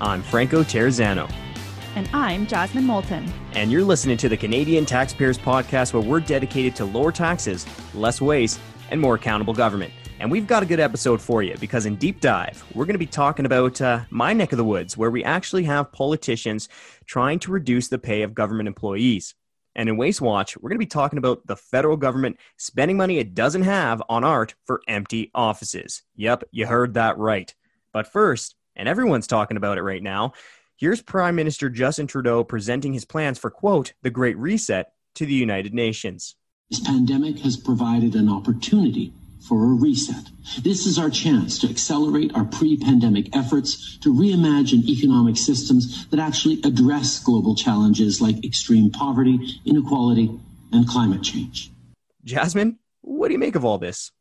[0.00, 1.28] I'm Franco Terrazzano.
[1.96, 3.32] And I'm Jasmine Moulton.
[3.54, 8.20] And you're listening to the Canadian Taxpayers Podcast, where we're dedicated to lower taxes, less
[8.20, 9.92] waste, and more accountable government.
[10.20, 12.98] And we've got a good episode for you because in Deep Dive, we're going to
[12.98, 16.68] be talking about uh, my neck of the woods, where we actually have politicians
[17.06, 19.34] trying to reduce the pay of government employees.
[19.74, 23.18] And in Waste Watch, we're going to be talking about the federal government spending money
[23.18, 26.02] it doesn't have on art for empty offices.
[26.14, 27.52] Yep, you heard that right.
[27.92, 30.32] But first, and everyone's talking about it right now,
[30.76, 35.34] here's Prime Minister Justin Trudeau presenting his plans for, quote, the Great Reset to the
[35.34, 36.36] United Nations.
[36.70, 39.12] This pandemic has provided an opportunity
[39.48, 40.28] for a reset.
[40.62, 46.60] This is our chance to accelerate our pre-pandemic efforts to reimagine economic systems that actually
[46.64, 50.38] address global challenges like extreme poverty, inequality,
[50.72, 51.70] and climate change.
[52.24, 54.12] Jasmine, what do you make of all this?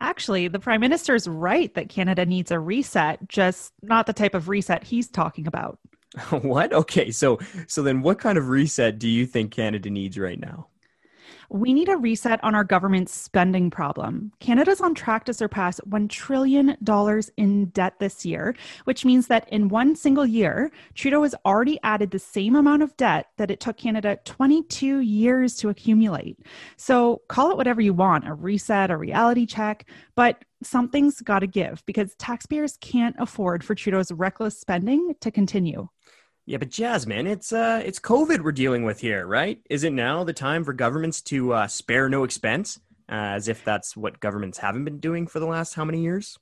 [0.00, 4.34] Actually, the prime minister is right that Canada needs a reset, just not the type
[4.34, 5.78] of reset he's talking about.
[6.42, 6.72] what?
[6.72, 10.66] Okay, so so then what kind of reset do you think Canada needs right now?
[11.50, 14.32] We need a reset on our government's spending problem.
[14.40, 16.76] Canada's on track to surpass $1 trillion
[17.36, 22.10] in debt this year, which means that in one single year, Trudeau has already added
[22.10, 26.38] the same amount of debt that it took Canada 22 years to accumulate.
[26.76, 31.46] So call it whatever you want a reset, a reality check, but something's got to
[31.46, 35.88] give because taxpayers can't afford for Trudeau's reckless spending to continue.
[36.44, 39.60] Yeah, but Jasmine, it's uh, it's COVID we're dealing with here, right?
[39.70, 43.64] Is it now the time for governments to uh, spare no expense, uh, as if
[43.64, 46.36] that's what governments haven't been doing for the last how many years?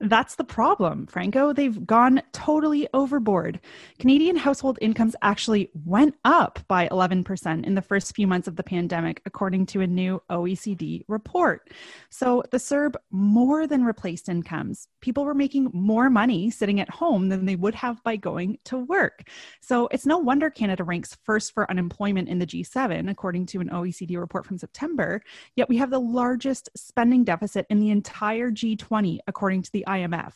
[0.00, 1.52] That's the problem, Franco.
[1.52, 3.60] They've gone totally overboard.
[3.98, 8.62] Canadian household incomes actually went up by 11% in the first few months of the
[8.62, 11.70] pandemic, according to a new OECD report.
[12.10, 14.88] So the CERB more than replaced incomes.
[15.00, 18.78] People were making more money sitting at home than they would have by going to
[18.78, 19.28] work.
[19.60, 23.70] So it's no wonder Canada ranks first for unemployment in the G7, according to an
[23.70, 25.20] OECD report from September.
[25.56, 29.84] Yet we have the largest spending deficit in the entire G20, according according to the
[29.86, 30.32] IMF.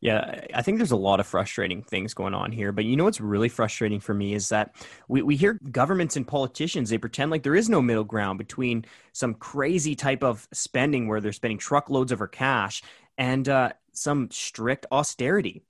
[0.00, 2.72] Yeah, I think there's a lot of frustrating things going on here.
[2.72, 4.74] But you know what's really frustrating for me is that
[5.06, 8.84] we, we hear governments and politicians, they pretend like there is no middle ground between
[9.12, 12.82] some crazy type of spending where they're spending truckloads of our cash
[13.16, 15.62] and uh, some strict austerity.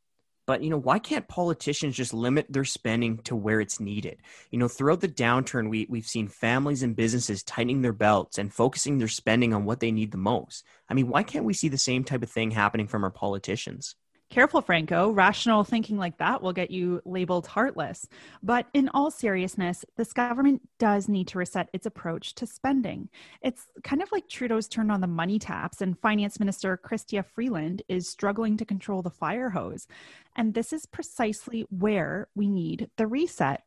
[0.53, 4.19] But you know, why can't politicians just limit their spending to where it's needed?
[4.51, 8.53] You know, throughout the downturn, we we've seen families and businesses tightening their belts and
[8.53, 10.63] focusing their spending on what they need the most.
[10.91, 13.95] I mean, why can't we see the same type of thing happening from our politicians?
[14.33, 15.11] Careful, Franco.
[15.11, 18.09] Rational thinking like that will get you labeled heartless.
[18.43, 23.11] But in all seriousness, this government does need to reset its approach to spending.
[23.43, 27.83] It's kind of like Trudeau's turned on the money taps, and Finance Minister Chrystia Freeland
[27.91, 29.87] is struggling to control the fire hose.
[30.35, 33.63] And this is precisely where we need the reset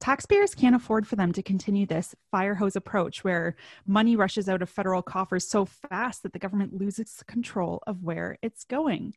[0.00, 4.62] taxpayers can't afford for them to continue this fire hose approach where money rushes out
[4.62, 9.14] of federal coffers so fast that the government loses control of where it's going.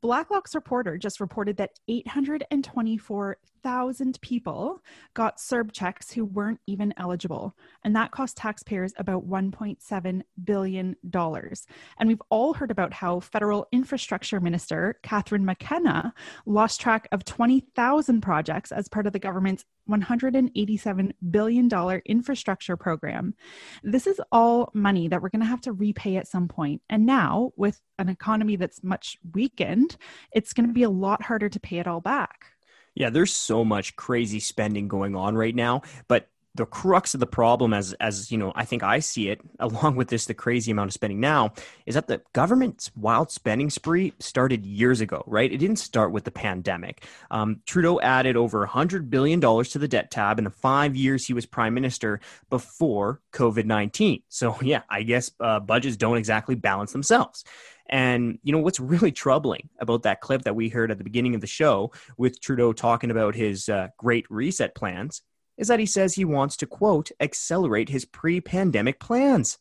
[0.00, 4.82] Blacklock's reporter just reported that 824,000 people
[5.14, 7.54] got CERB checks who weren't even eligible,
[7.84, 10.96] and that cost taxpayers about $1.7 billion.
[11.12, 16.14] And we've all heard about how federal infrastructure minister Catherine McKenna
[16.46, 23.34] lost track of 20,000 projects as part of the government's $187 billion infrastructure program.
[23.82, 26.82] This is all money that we're going to have to repay at some point.
[26.88, 29.96] And now, with an economy that's much weakened,
[30.32, 32.46] it's going to be a lot harder to pay it all back.
[32.94, 37.26] Yeah, there's so much crazy spending going on right now, but the crux of the
[37.26, 40.70] problem as as you know i think i see it along with this the crazy
[40.70, 41.52] amount of spending now
[41.86, 45.52] is that the government's wild spending spree started years ago right?
[45.52, 47.04] It didn't start with the pandemic.
[47.30, 51.26] Um, trudeau added over 100 billion dollars to the debt tab in the five years
[51.26, 56.92] he was prime minister before covid-19 so yeah i guess uh, budgets don't exactly balance
[56.92, 57.44] themselves.
[57.88, 61.34] And you know what's really troubling about that clip that we heard at the beginning
[61.34, 65.22] of the show with Trudeau talking about his uh, great reset plans
[65.56, 69.58] is that he says he wants to, quote, accelerate his pre pandemic plans.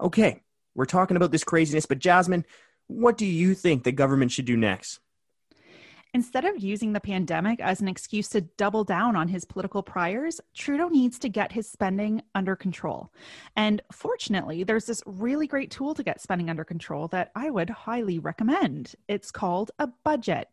[0.00, 0.42] Okay,
[0.74, 2.44] we're talking about this craziness, but Jasmine,
[2.86, 5.00] what do you think the government should do next?
[6.14, 10.40] Instead of using the pandemic as an excuse to double down on his political priors,
[10.54, 13.10] Trudeau needs to get his spending under control.
[13.56, 17.68] And fortunately, there's this really great tool to get spending under control that I would
[17.68, 18.94] highly recommend.
[19.08, 20.46] It's called a budget.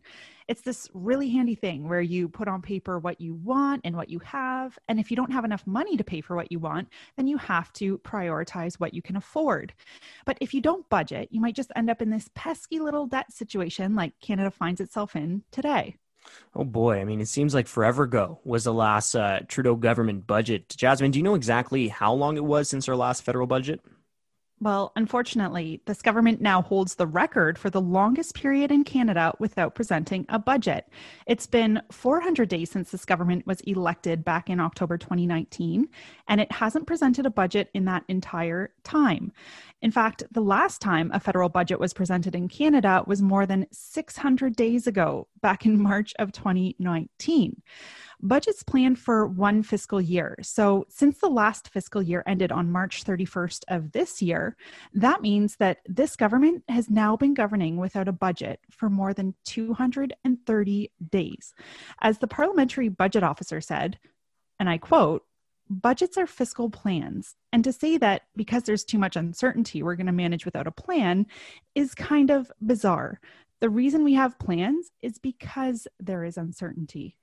[0.52, 4.10] It's this really handy thing where you put on paper what you want and what
[4.10, 4.78] you have.
[4.90, 7.38] And if you don't have enough money to pay for what you want, then you
[7.38, 9.74] have to prioritize what you can afford.
[10.26, 13.32] But if you don't budget, you might just end up in this pesky little debt
[13.32, 15.96] situation like Canada finds itself in today.
[16.54, 20.28] Oh boy, I mean, it seems like forever ago was the last uh, Trudeau government
[20.28, 20.68] budget.
[20.68, 23.80] Jasmine, do you know exactly how long it was since our last federal budget?
[24.62, 29.74] Well, unfortunately, this government now holds the record for the longest period in Canada without
[29.74, 30.88] presenting a budget.
[31.26, 35.90] It's been 400 days since this government was elected back in October 2019,
[36.28, 39.32] and it hasn't presented a budget in that entire time.
[39.82, 43.66] In fact, the last time a federal budget was presented in Canada was more than
[43.72, 47.64] 600 days ago, back in March of 2019
[48.22, 50.38] budgets plan for one fiscal year.
[50.42, 54.56] So, since the last fiscal year ended on March 31st of this year,
[54.94, 59.36] that means that this government has now been governing without a budget for more than
[59.46, 61.54] 230 days.
[62.02, 64.00] As the parliamentary budget officer said,
[64.60, 65.24] and I quote,
[65.70, 67.36] budgets are fiscal plans.
[67.54, 70.72] And to say that because there's too much uncertainty, we're going to manage without a
[70.72, 71.26] plan
[71.76, 73.20] is kind of bizarre.
[73.62, 77.16] The reason we have plans is because there is uncertainty.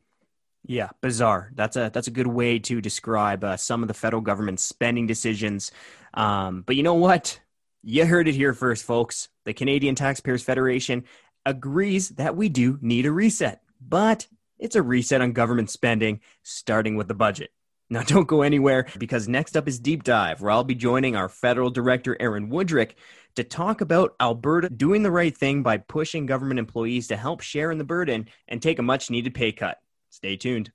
[0.69, 1.50] Yeah, bizarre.
[1.55, 5.06] That's a that's a good way to describe uh, some of the federal government's spending
[5.06, 5.73] decisions.
[6.12, 7.41] Um, but you know what?
[7.82, 9.31] You heard it here first, folks.
[9.47, 11.05] The Canadian Taxpayers Federation
[11.47, 14.26] agrees that we do need a reset, but
[14.59, 17.50] it's a reset on government spending, starting with the budget.
[17.88, 21.31] Now, don't go anywhere because next up is Deep Dive, where I'll be joining our
[21.31, 22.93] federal director, Aaron Wudrick,
[23.37, 27.70] to talk about Alberta doing the right thing by pushing government employees to help share
[27.70, 29.79] in the burden and take a much needed pay cut.
[30.10, 30.72] Stay tuned.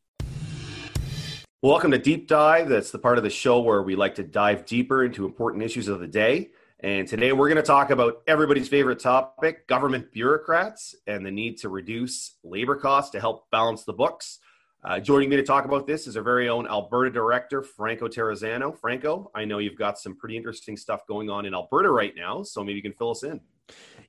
[1.62, 2.68] Welcome to Deep Dive.
[2.68, 5.88] That's the part of the show where we like to dive deeper into important issues
[5.88, 6.50] of the day.
[6.81, 11.57] And today we're going to talk about everybody's favorite topic government bureaucrats and the need
[11.59, 14.39] to reduce labor costs to help balance the books.
[14.83, 18.77] Uh, joining me to talk about this is our very own Alberta director, Franco Terrazzano.
[18.77, 22.44] Franco, I know you've got some pretty interesting stuff going on in Alberta right now,
[22.44, 23.39] so maybe you can fill us in.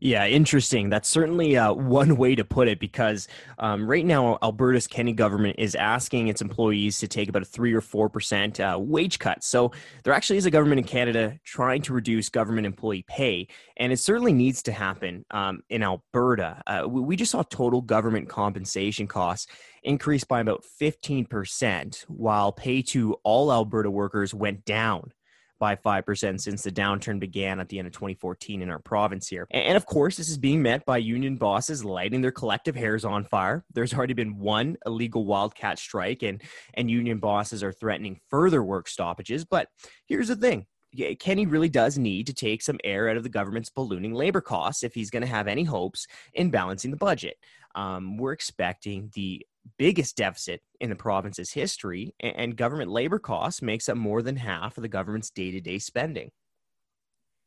[0.00, 0.90] Yeah, interesting.
[0.90, 3.26] That's certainly uh, one way to put it because
[3.58, 7.72] um, right now Alberta's Kenney government is asking its employees to take about a three
[7.72, 9.42] or four percent uh, wage cut.
[9.42, 9.72] So
[10.02, 13.48] there actually is a government in Canada trying to reduce government employee pay,
[13.78, 16.60] and it certainly needs to happen um, in Alberta.
[16.66, 19.46] Uh, we, we just saw total government compensation costs
[19.84, 25.12] increase by about fifteen percent, while pay to all Alberta workers went down
[25.58, 29.46] by 5% since the downturn began at the end of 2014 in our province here.
[29.50, 33.24] And of course, this is being met by union bosses lighting their collective hairs on
[33.24, 33.64] fire.
[33.72, 36.42] There's already been one illegal wildcat strike, and,
[36.74, 39.44] and union bosses are threatening further work stoppages.
[39.44, 39.68] But
[40.06, 40.66] here's the thing
[41.18, 44.82] Kenney really does need to take some air out of the government's ballooning labor costs
[44.82, 47.36] if he's going to have any hopes in balancing the budget.
[47.74, 49.44] Um, we're expecting the
[49.78, 54.76] biggest deficit in the province's history, and government labor costs makes up more than half
[54.76, 56.30] of the government's day-to-day spending.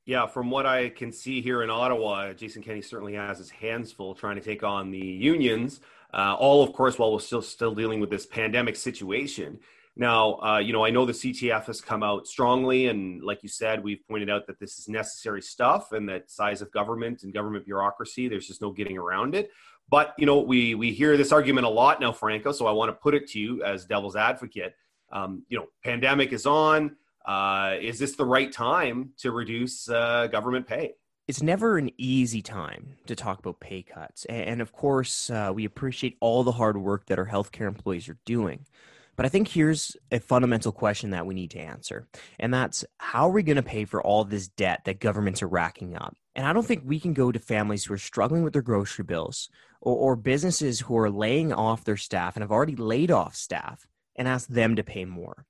[0.05, 3.91] Yeah, from what I can see here in Ottawa, Jason Kenney certainly has his hands
[3.91, 5.81] full trying to take on the unions.
[6.13, 9.59] Uh, all, of course, while we're still still dealing with this pandemic situation.
[9.97, 13.49] Now, uh, you know, I know the CTF has come out strongly, and like you
[13.49, 17.33] said, we've pointed out that this is necessary stuff, and that size of government and
[17.33, 19.49] government bureaucracy, there's just no getting around it.
[19.89, 22.51] But you know, we we hear this argument a lot now, Franco.
[22.51, 24.75] So I want to put it to you as devil's advocate.
[25.11, 26.97] Um, you know, pandemic is on.
[27.25, 30.93] Uh, is this the right time to reduce uh, government pay?
[31.27, 35.65] It's never an easy time to talk about pay cuts, and of course, uh, we
[35.65, 38.65] appreciate all the hard work that our healthcare employees are doing.
[39.17, 42.07] But I think here's a fundamental question that we need to answer,
[42.39, 45.47] and that's how are we going to pay for all this debt that governments are
[45.47, 46.15] racking up?
[46.37, 49.03] And I don't think we can go to families who are struggling with their grocery
[49.03, 49.49] bills
[49.81, 53.87] or, or businesses who are laying off their staff and have already laid off staff
[54.15, 55.45] and ask them to pay more.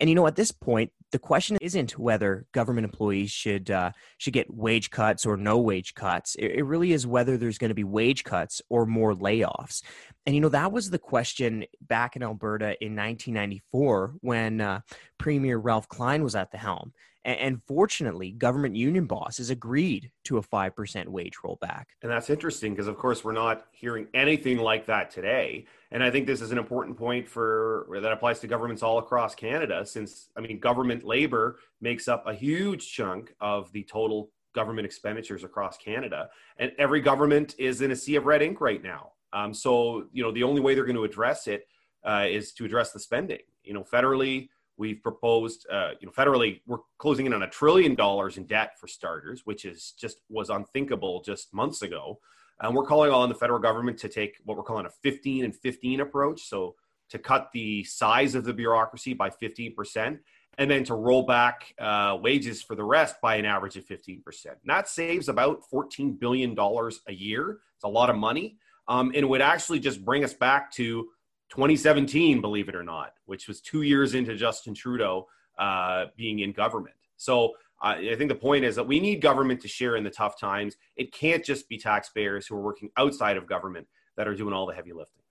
[0.00, 4.32] And you know, at this point, the question isn't whether government employees should uh, should
[4.32, 6.34] get wage cuts or no wage cuts.
[6.36, 9.82] It, it really is whether there's going to be wage cuts or more layoffs.
[10.24, 14.80] And you know, that was the question back in Alberta in 1994 when uh,
[15.18, 16.94] Premier Ralph Klein was at the helm.
[17.24, 21.84] And fortunately, government union bosses agreed to a 5% wage rollback.
[22.02, 25.66] And that's interesting because, of course, we're not hearing anything like that today.
[25.92, 29.36] And I think this is an important point for that applies to governments all across
[29.36, 34.84] Canada, since, I mean, government labor makes up a huge chunk of the total government
[34.84, 36.28] expenditures across Canada.
[36.58, 39.12] And every government is in a sea of red ink right now.
[39.32, 41.66] Um, so, you know, the only way they're going to address it
[42.04, 43.38] uh, is to address the spending.
[43.64, 47.94] You know, federally, We've proposed, uh, you know, federally, we're closing in on a trillion
[47.94, 52.18] dollars in debt for starters, which is just was unthinkable just months ago.
[52.60, 55.54] And we're calling on the federal government to take what we're calling a 15 and
[55.54, 56.42] 15 approach.
[56.42, 56.76] So
[57.10, 60.18] to cut the size of the bureaucracy by 15%,
[60.58, 64.22] and then to roll back uh, wages for the rest by an average of 15%.
[64.46, 67.58] And that saves about $14 billion a year.
[67.76, 68.56] It's a lot of money.
[68.88, 71.08] Um, and would actually just bring us back to
[71.52, 75.28] 2017, believe it or not, which was two years into Justin Trudeau
[75.58, 76.96] uh, being in government.
[77.18, 80.40] So I think the point is that we need government to share in the tough
[80.40, 80.76] times.
[80.96, 84.66] It can't just be taxpayers who are working outside of government that are doing all
[84.66, 85.21] the heavy lifting.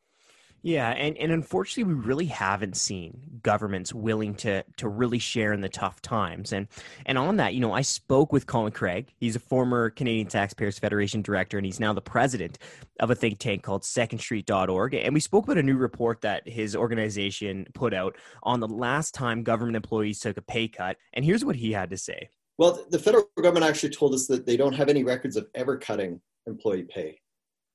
[0.63, 5.61] Yeah, and, and unfortunately, we really haven't seen governments willing to to really share in
[5.61, 6.53] the tough times.
[6.53, 6.67] And
[7.05, 9.11] and on that, you know, I spoke with Colin Craig.
[9.17, 12.59] He's a former Canadian Taxpayers Federation director, and he's now the president
[12.99, 14.93] of a think tank called SecondStreet.org.
[14.93, 19.15] And we spoke about a new report that his organization put out on the last
[19.15, 20.97] time government employees took a pay cut.
[21.13, 22.29] And here's what he had to say.
[22.59, 25.77] Well, the federal government actually told us that they don't have any records of ever
[25.77, 27.19] cutting employee pay.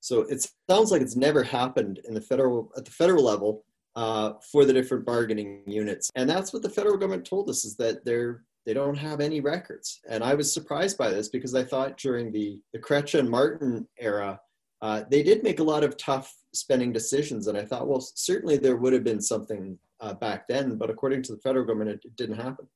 [0.06, 3.64] So it sounds like it's never happened in the federal at the federal level
[3.96, 7.74] uh, for the different bargaining units, and that's what the federal government told us is
[7.78, 10.00] that they're they don't have any records.
[10.08, 13.88] And I was surprised by this because I thought during the the Chrétien and Martin
[13.98, 14.38] era,
[14.80, 18.58] uh, they did make a lot of tough spending decisions, and I thought, well, certainly
[18.58, 22.04] there would have been something uh, back then, but according to the federal government, it,
[22.04, 22.68] it didn't happen.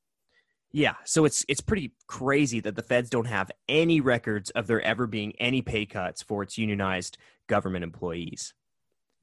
[0.73, 4.81] Yeah, so it's it's pretty crazy that the feds don't have any records of there
[4.83, 8.55] ever being any pay cuts for its unionized government employees.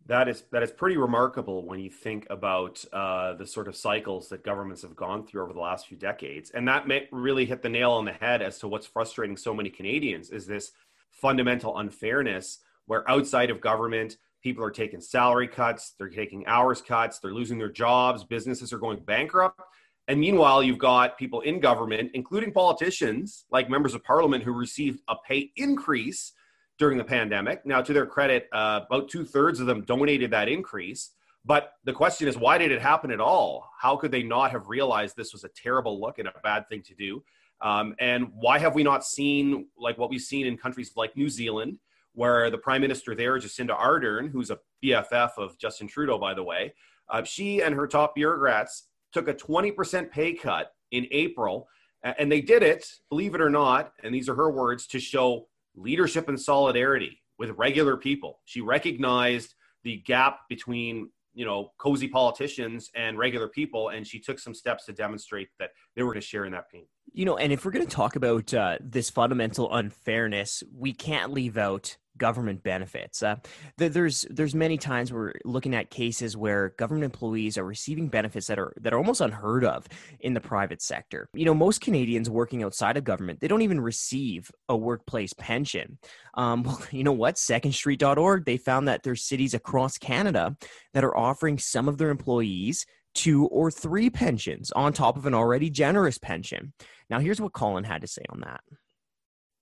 [0.08, 4.28] That is that is pretty remarkable when you think about uh, the sort of cycles
[4.30, 7.70] that governments have gone through over the last few decades, and that really hit the
[7.70, 10.72] nail on the head as to what's frustrating so many Canadians is this
[11.12, 17.20] fundamental unfairness where outside of government people are taking salary cuts, they're taking hours cuts,
[17.20, 19.60] they're losing their jobs, businesses are going bankrupt
[20.08, 25.02] and meanwhile, you've got people in government, including politicians like members of parliament, who received
[25.10, 26.32] a pay increase
[26.80, 27.66] during the pandemic.
[27.66, 31.12] Now, to their credit, uh, about two thirds of them donated that increase.
[31.44, 33.70] But the question is, why did it happen at all?
[33.80, 36.84] How could they not have realized this was a terrible look and a bad thing
[36.84, 37.24] to do?
[37.62, 41.30] Um, and why have we not seen like what we've seen in countries like New
[41.30, 41.80] Zealand,
[42.14, 46.44] where the prime minister there, Jacinda Ardern, who's a BFF of Justin Trudeau, by the
[46.44, 46.74] way,
[47.10, 48.88] uh, she and her top bureaucrats
[49.18, 51.68] took a 20% pay cut in April.
[52.04, 55.48] And they did it, believe it or not, and these are her words, to show
[55.76, 58.40] leadership and solidarity with regular people.
[58.46, 64.40] She recognized the gap between you know cozy politicians and regular people and she took
[64.40, 67.38] some steps to demonstrate that they were going to share in that pain you know
[67.38, 71.96] and if we're going to talk about uh, this fundamental unfairness we can't leave out
[72.18, 73.24] government benefits.
[73.24, 73.38] Uh,
[73.78, 78.60] there's there's many times we're looking at cases where government employees are receiving benefits that
[78.60, 79.88] are that are almost unheard of
[80.20, 81.30] in the private sector.
[81.34, 85.98] You know, most Canadians working outside of government they don't even receive a workplace pension.
[86.34, 87.36] Um, well, you know what?
[87.36, 90.56] SecondStreet.org they found that there's cities across Canada
[90.94, 92.86] that are offering some of their employees
[93.18, 96.72] two or three pensions on top of an already generous pension.
[97.10, 98.62] Now, here's what Colin had to say on that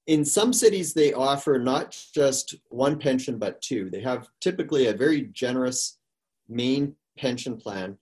[0.08, 3.90] in some cities they offer not just one pension but two.
[3.90, 5.98] They have typically a very generous
[6.48, 7.98] main pension plan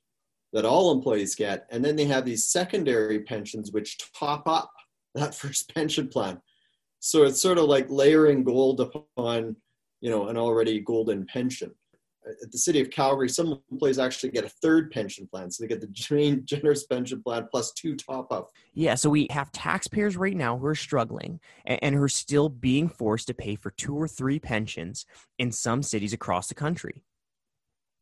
[0.51, 4.71] that all employees get and then they have these secondary pensions which top up
[5.15, 6.41] that first pension plan.
[6.99, 9.55] So it's sort of like layering gold upon
[10.01, 11.73] you know an already golden pension
[12.41, 15.51] at the city of Calgary, some employees actually get a third pension plan.
[15.51, 18.49] So they get the main generous pension plan plus two top up.
[18.73, 18.95] Yeah.
[18.95, 22.87] So we have taxpayers right now who are struggling and, and who are still being
[22.87, 25.05] forced to pay for two or three pensions
[25.39, 27.03] in some cities across the country.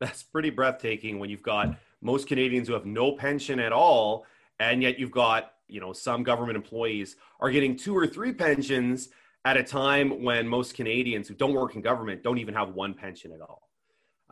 [0.00, 4.26] That's pretty breathtaking when you've got most Canadians who have no pension at all.
[4.58, 9.08] And yet you've got, you know, some government employees are getting two or three pensions
[9.44, 12.94] at a time when most Canadians who don't work in government don't even have one
[12.94, 13.68] pension at all.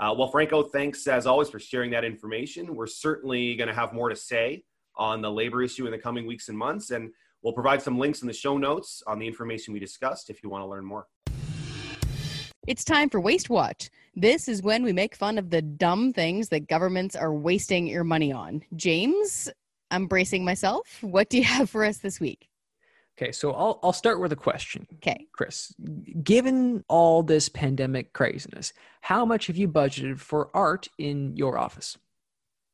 [0.00, 2.74] Uh, well, Franco, thanks as always for sharing that information.
[2.74, 4.64] We're certainly going to have more to say
[4.96, 7.10] on the labor issue in the coming weeks and months, and
[7.42, 10.48] we'll provide some links in the show notes on the information we discussed if you
[10.48, 11.06] want to learn more.
[12.66, 13.90] It's time for Waste Watch.
[14.14, 18.04] This is when we make fun of the dumb things that governments are wasting your
[18.04, 18.62] money on.
[18.76, 19.50] James,
[19.90, 20.98] I'm bracing myself.
[21.02, 22.49] What do you have for us this week?
[23.20, 24.86] Okay, so I'll I'll start with a question.
[24.94, 25.26] Okay.
[25.32, 25.74] Chris,
[26.22, 28.72] given all this pandemic craziness,
[29.02, 31.98] how much have you budgeted for art in your office?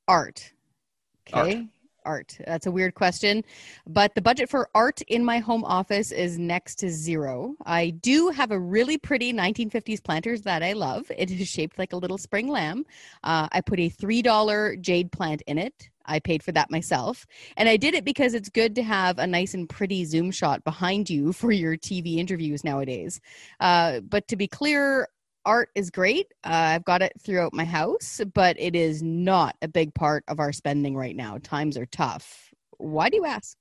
[0.06, 0.52] Art.
[1.28, 1.56] Okay.
[1.56, 1.64] Art.
[2.06, 2.38] Art?
[2.46, 3.44] That's a weird question,
[3.86, 7.54] but the budget for art in my home office is next to zero.
[7.66, 11.10] I do have a really pretty 1950s planters that I love.
[11.16, 12.86] It is shaped like a little spring lamb.
[13.22, 15.90] Uh, I put a $3 jade plant in it.
[16.06, 17.26] I paid for that myself.
[17.56, 20.64] And I did it because it's good to have a nice and pretty zoom shot
[20.64, 23.20] behind you for your TV interviews nowadays.
[23.60, 25.08] Uh, but to be clear,
[25.46, 26.34] art is great.
[26.44, 30.40] Uh, I've got it throughout my house, but it is not a big part of
[30.40, 31.38] our spending right now.
[31.42, 32.52] Times are tough.
[32.76, 33.56] Why do you ask?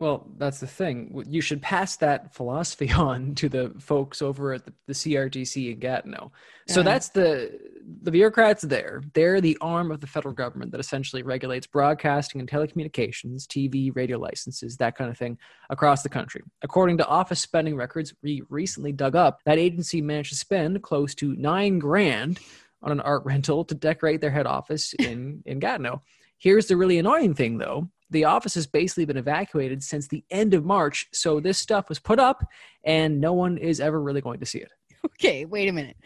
[0.00, 1.24] Well, that's the thing.
[1.28, 5.78] You should pass that philosophy on to the folks over at the, the CRTC in
[5.78, 6.32] Gatineau.
[6.66, 7.58] So that's the
[8.02, 9.02] the bureaucrats there.
[9.14, 14.18] They're the arm of the federal government that essentially regulates broadcasting and telecommunications, TV, radio
[14.18, 15.36] licenses, that kind of thing
[15.68, 16.42] across the country.
[16.62, 21.14] According to office spending records we recently dug up, that agency managed to spend close
[21.16, 22.38] to nine grand
[22.82, 26.00] on an art rental to decorate their head office in in Gatineau.
[26.38, 30.54] Here's the really annoying thing, though the office has basically been evacuated since the end
[30.54, 31.06] of March.
[31.12, 32.44] So this stuff was put up
[32.84, 34.70] and no one is ever really going to see it.
[35.04, 35.96] Okay, wait a minute.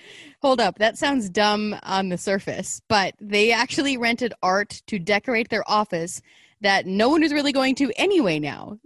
[0.41, 0.79] Hold up.
[0.79, 6.21] That sounds dumb on the surface, but they actually rented art to decorate their office
[6.61, 8.79] that no one is really going to anyway now.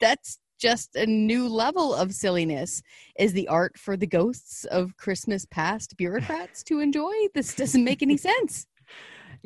[0.00, 2.82] That's just a new level of silliness.
[3.18, 7.12] Is the art for the ghosts of Christmas past bureaucrats to enjoy?
[7.34, 8.66] This doesn't make any sense.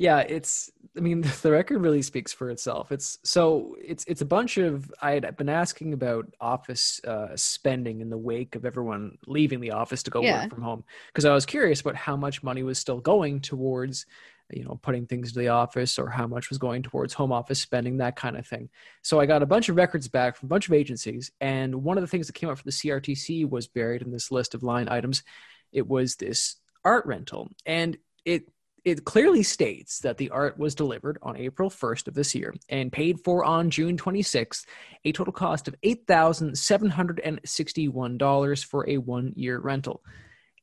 [0.01, 2.91] Yeah, it's I mean, the record really speaks for itself.
[2.91, 8.01] It's so it's it's a bunch of I had been asking about office uh, spending
[8.01, 10.41] in the wake of everyone leaving the office to go Yeah.
[10.41, 14.07] work from home because I was curious about how much money was still going towards
[14.51, 17.61] you know putting things to the office or how much was going towards home office
[17.61, 18.71] spending that kind of thing.
[19.03, 21.99] So I got a bunch of records back from a bunch of agencies, and one
[21.99, 24.63] of the things that came up for the CRTC was buried in this list of
[24.63, 25.25] line items.
[25.73, 28.49] It was this art rental, and it
[28.85, 32.91] it clearly states that the art was delivered on April 1st of this year and
[32.93, 34.67] paid for on June 26th,
[35.05, 40.03] a total cost of $8,761 for a one year rental.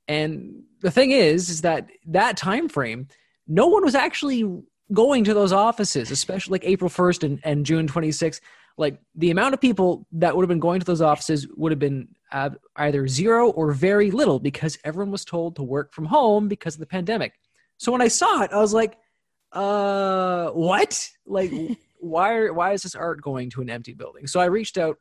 [0.08, 3.08] And the thing is, is that that time frame,
[3.48, 4.46] no one was actually
[4.94, 8.40] going to those offices, especially like April 1st and, and June 26th.
[8.78, 11.80] Like the amount of people that would have been going to those offices would have
[11.80, 16.48] been uh, either zero or very little because everyone was told to work from home
[16.48, 17.34] because of the pandemic.
[17.78, 18.98] So when I saw it, I was like,
[19.52, 21.10] uh, what?
[21.26, 21.52] Like,
[22.00, 24.28] why, are, why is this art going to an empty building?
[24.28, 24.98] So I reached out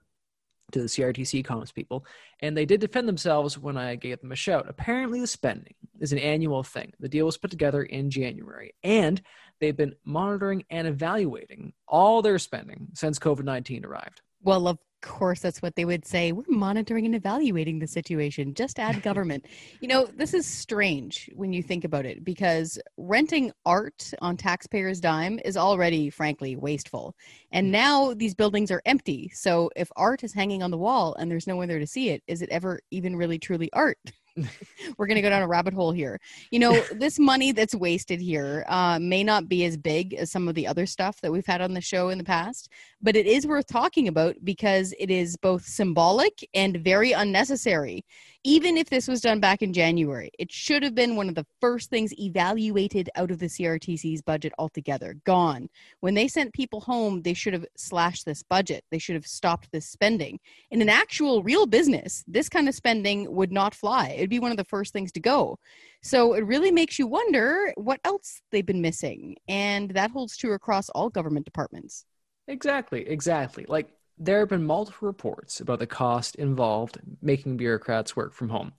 [0.72, 2.04] to the CRTC comms people,
[2.40, 4.66] and they did defend themselves when I gave them a shout.
[4.68, 6.92] Apparently, the spending is an annual thing.
[6.98, 9.22] The deal was put together in January, and
[9.60, 14.22] they've been monitoring and evaluating all their spending since COVID 19 arrived.
[14.42, 16.32] Well, of course, that's what they would say.
[16.32, 18.52] We're monitoring and evaluating the situation.
[18.54, 19.46] Just add government.
[19.80, 25.00] you know, this is strange when you think about it because renting art on taxpayers'
[25.00, 27.14] dime is already, frankly, wasteful.
[27.52, 27.70] And mm.
[27.70, 29.30] now these buildings are empty.
[29.32, 32.10] So if art is hanging on the wall and there's no one there to see
[32.10, 33.98] it, is it ever even really truly art?
[34.98, 36.20] We're going to go down a rabbit hole here.
[36.50, 40.48] You know, this money that's wasted here uh, may not be as big as some
[40.48, 42.70] of the other stuff that we've had on the show in the past,
[43.02, 48.04] but it is worth talking about because it is both symbolic and very unnecessary.
[48.48, 51.44] Even if this was done back in January, it should have been one of the
[51.60, 55.16] first things evaluated out of the CRTC's budget altogether.
[55.24, 55.68] Gone.
[55.98, 58.84] When they sent people home, they should have slashed this budget.
[58.92, 60.38] They should have stopped this spending.
[60.70, 64.10] In an actual real business, this kind of spending would not fly.
[64.10, 65.58] It'd be one of the first things to go.
[66.04, 69.34] So it really makes you wonder what else they've been missing.
[69.48, 72.04] And that holds true across all government departments.
[72.46, 73.66] Exactly, exactly.
[73.68, 78.72] Like there have been multiple reports about the cost involved making bureaucrats work from home.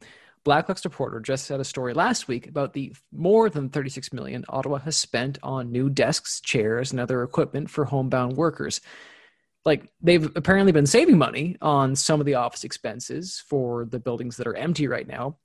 [0.44, 4.78] Blacklock's reporter just had a story last week about the more than 36 million Ottawa
[4.78, 8.80] has spent on new desks, chairs, and other equipment for homebound workers.
[9.66, 14.38] Like they've apparently been saving money on some of the office expenses for the buildings
[14.38, 15.36] that are empty right now,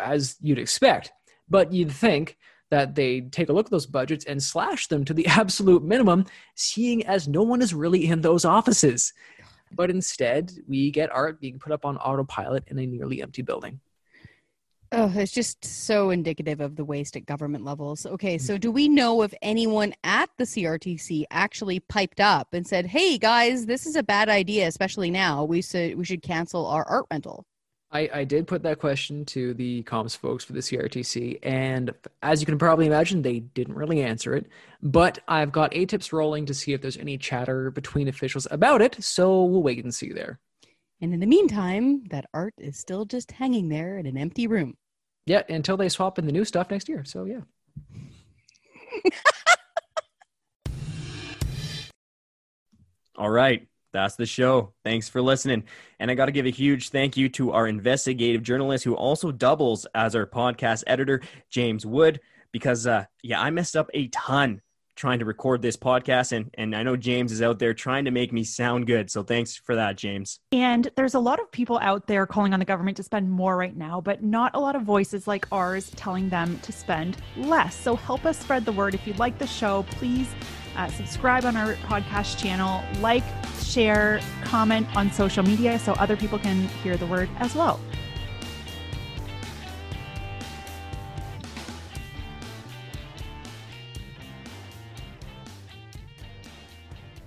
[0.00, 1.10] as you'd expect.
[1.48, 2.38] But you'd think
[2.70, 6.24] that they'd take a look at those budgets and slash them to the absolute minimum,
[6.54, 9.12] seeing as no one is really in those offices.
[9.74, 13.80] But instead, we get art being put up on autopilot in a nearly empty building.
[14.94, 18.04] Oh, it's just so indicative of the waste at government levels.
[18.04, 22.84] Okay, so do we know if anyone at the CRTC actually piped up and said,
[22.86, 25.44] "Hey guys, this is a bad idea, especially now.
[25.44, 27.46] We should we should cancel our art rental."
[27.92, 32.40] I, I did put that question to the comms folks for the CRTC, and as
[32.40, 34.46] you can probably imagine, they didn't really answer it.
[34.82, 38.96] But I've got ATIPs rolling to see if there's any chatter between officials about it,
[39.04, 40.40] so we'll wait and see there.
[41.02, 44.74] And in the meantime, that art is still just hanging there in an empty room.
[45.26, 47.04] Yeah, until they swap in the new stuff next year.
[47.04, 47.40] So yeah.
[53.16, 53.68] All right.
[53.92, 54.72] That's the show.
[54.84, 55.64] Thanks for listening.
[55.98, 59.30] And I got to give a huge thank you to our investigative journalist who also
[59.30, 62.20] doubles as our podcast editor, James Wood,
[62.52, 64.62] because, uh, yeah, I messed up a ton
[64.94, 68.10] trying to record this podcast and and I know James is out there trying to
[68.10, 69.10] make me sound good.
[69.10, 70.40] So thanks for that, James.
[70.52, 73.56] And there's a lot of people out there calling on the government to spend more
[73.56, 77.74] right now, but not a lot of voices like ours telling them to spend less.
[77.74, 78.94] So help us spread the word.
[78.94, 80.28] If you like the show, please
[80.76, 83.24] uh, subscribe on our podcast channel, like,
[83.72, 87.80] share, comment on social media so other people can hear the word as well.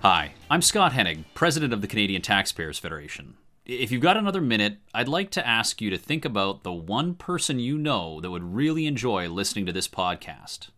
[0.01, 3.37] Hi, I'm Scott Hennig, President of the Canadian Taxpayers Federation.
[3.65, 7.15] If you've got another minute, I'd like to ask you to think about the one
[7.15, 10.69] person you know that would really enjoy listening to this podcast.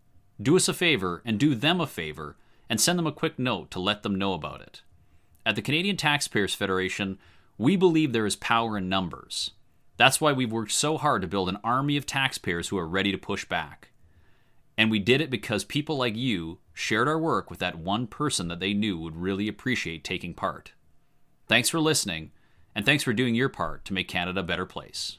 [0.41, 2.38] Do us a favor and do them a favor
[2.69, 4.84] and send them a quick note to let them know about it.
[5.47, 7.19] At the Canadian Taxpayers Federation,
[7.57, 9.51] we believe there is power in numbers.
[9.95, 13.13] That's why we've worked so hard to build an army of taxpayers who are ready
[13.13, 13.91] to push back.
[14.77, 18.49] And we did it because people like you shared our work with that one person
[18.49, 20.73] that they knew would really appreciate taking part.
[21.47, 22.31] Thanks for listening,
[22.75, 25.17] and thanks for doing your part to make Canada a better place.